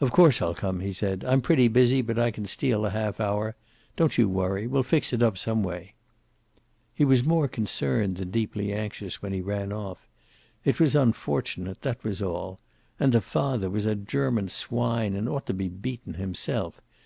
"Of 0.00 0.10
course 0.12 0.40
I'll 0.40 0.54
come," 0.54 0.80
he 0.80 0.94
said. 0.94 1.24
"I'm 1.26 1.42
pretty 1.42 1.68
busy, 1.68 2.00
but 2.00 2.18
I 2.18 2.30
can 2.30 2.46
steal 2.46 2.86
a 2.86 2.88
half 2.88 3.20
hour. 3.20 3.54
Don't 3.96 4.16
you 4.16 4.26
worry. 4.26 4.66
We'll 4.66 4.82
fix 4.82 5.12
it 5.12 5.22
up 5.22 5.36
some 5.36 5.62
way." 5.62 5.92
He 6.94 7.04
was 7.04 7.22
more 7.22 7.48
concerned 7.48 8.16
than 8.16 8.30
deeply 8.30 8.72
anxious 8.72 9.20
when 9.20 9.34
he 9.34 9.42
rang 9.42 9.70
off. 9.70 10.08
It 10.64 10.80
was 10.80 10.94
unfortunate, 10.94 11.82
that 11.82 12.02
was 12.02 12.22
all. 12.22 12.60
And 12.98 13.12
the 13.12 13.20
father 13.20 13.68
was 13.68 13.84
a 13.84 13.94
German 13.94 14.48
swine, 14.48 15.14
and 15.14 15.28
ought 15.28 15.44
to 15.48 15.52
be 15.52 15.68
beaten 15.68 16.14
himself. 16.14 16.80